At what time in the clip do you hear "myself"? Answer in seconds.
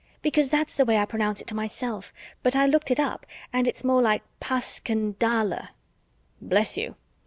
1.55-2.11